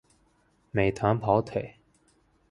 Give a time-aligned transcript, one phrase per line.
[0.71, 1.75] 美团跑腿